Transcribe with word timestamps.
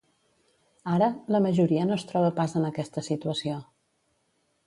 Ara, 0.93 1.09
la 1.35 1.41
majoria 1.47 1.83
no 1.91 1.99
es 2.01 2.07
troba 2.11 2.33
pas 2.41 2.57
en 2.61 2.65
aquesta 2.71 3.05
situació. 3.11 3.59